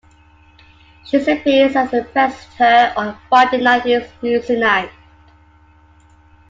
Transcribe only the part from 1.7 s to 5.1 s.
as a presenter on "Friday Night is Music Night".